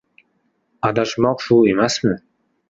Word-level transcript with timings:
Adashmoq 0.89 1.45
shu 1.45 1.59
emasmi?! 1.75 2.17